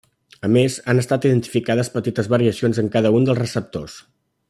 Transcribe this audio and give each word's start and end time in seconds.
A 0.45 0.47
més, 0.55 0.77
han 0.93 1.01
estat 1.01 1.27
identificades 1.29 1.93
petites 1.99 2.33
variacions 2.35 2.83
en 2.85 2.91
cada 2.97 3.13
un 3.19 3.29
dels 3.29 3.43
receptors. 3.45 4.01